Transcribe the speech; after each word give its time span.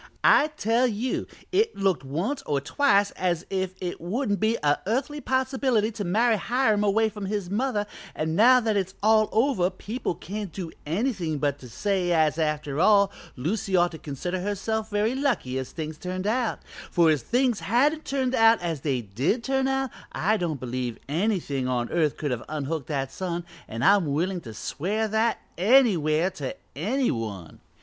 I 0.23 0.47
tell 0.57 0.87
you 0.87 1.27
it 1.51 1.75
looked 1.77 2.03
once 2.03 2.41
or 2.47 2.59
twice 2.59 3.11
as 3.11 3.45
if 3.51 3.75
it 3.79 4.01
wouldn't 4.01 4.39
be 4.39 4.57
a 4.63 4.79
earthly 4.87 5.21
possibility 5.21 5.91
to 5.91 6.03
marry 6.03 6.37
Hiram 6.37 6.83
away 6.83 7.07
from 7.07 7.27
his 7.27 7.51
mother, 7.51 7.85
and 8.15 8.35
now 8.35 8.59
that 8.61 8.75
it's 8.75 8.95
all 9.03 9.29
over 9.31 9.69
people 9.69 10.15
can't 10.15 10.51
do 10.51 10.71
anything 10.87 11.37
but 11.37 11.61
say 11.61 12.11
as 12.11 12.39
after 12.39 12.79
all 12.79 13.11
Lucy 13.35 13.75
ought 13.75 13.91
to 13.91 13.99
consider 13.99 14.39
herself 14.41 14.89
very 14.89 15.13
lucky 15.13 15.59
as 15.59 15.71
things 15.71 15.99
turned 15.99 16.25
out, 16.25 16.61
for 16.89 17.11
if 17.11 17.21
things 17.21 17.59
hadn't 17.59 18.03
turned 18.03 18.33
out 18.33 18.59
as 18.59 18.81
they 18.81 19.01
did 19.01 19.43
turn 19.43 19.67
out 19.67 19.91
I 20.13 20.35
don't 20.35 20.59
believe 20.59 20.97
anything 21.07 21.67
on 21.67 21.91
earth 21.91 22.17
could 22.17 22.31
have 22.31 22.43
unhooked 22.49 22.87
that 22.87 23.11
son, 23.11 23.45
and 23.67 23.85
I'm 23.85 24.07
willin' 24.11 24.41
to 24.41 24.53
swear 24.55 25.07
that 25.09 25.39
anywhere 25.59 26.31
to 26.31 26.55
any 26.75 27.11
one. 27.11 27.59